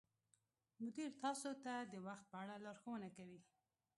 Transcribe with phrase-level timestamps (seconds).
[0.83, 3.41] مدیر تاسو ته د وخت په اړه لارښوونه کوي.